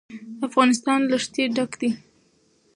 [0.47, 1.89] افغانستان له ښتې ډک دی.